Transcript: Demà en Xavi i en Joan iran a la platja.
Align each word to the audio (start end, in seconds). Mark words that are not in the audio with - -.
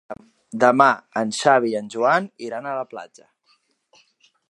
Demà 0.63 0.87
en 1.21 1.35
Xavi 1.41 1.71
i 1.73 1.77
en 1.81 1.93
Joan 1.97 2.31
iran 2.49 2.69
a 2.69 2.75
la 2.81 2.89
platja. 2.95 3.31